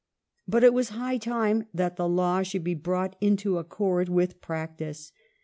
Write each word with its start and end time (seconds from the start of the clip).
But 0.47 0.63
it 0.63 0.73
was 0.73 0.89
high 0.89 1.17
time 1.19 1.67
that 1.75 1.95
the 1.95 2.09
law 2.09 2.41
should 2.41 2.63
be 2.63 2.73
brought 2.73 3.15
into 3.21 3.59
accord 3.59 4.09
with 4.09 4.41
practice. 4.41 5.11